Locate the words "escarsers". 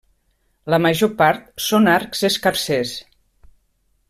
2.31-2.99